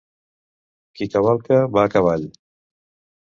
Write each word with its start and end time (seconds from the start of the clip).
Qui 0.99 1.07
cavalca 1.15 1.59
va 1.75 1.83
a 1.85 1.91
cavall. 1.97 2.25